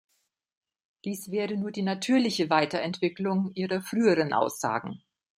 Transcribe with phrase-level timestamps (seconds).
[1.05, 5.03] Dies wäre nur die natürliche Weiterentwicklung Ihrer früheren Aussagen.